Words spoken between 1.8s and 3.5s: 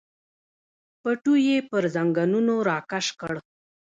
زنګنونو راکش کړ.